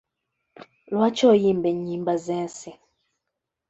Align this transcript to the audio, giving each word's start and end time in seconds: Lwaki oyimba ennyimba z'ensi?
Lwaki 0.91 1.23
oyimba 1.33 1.67
ennyimba 1.73 2.13
z'ensi? 2.25 2.71